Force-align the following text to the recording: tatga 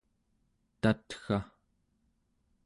tatga 0.81 1.37